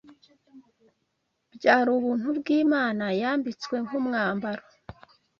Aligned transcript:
byari 1.55 1.89
ubuntu 1.97 2.27
bw’Imana 2.39 3.05
yambitswe 3.21 3.75
nk’umwambaro 3.85 4.63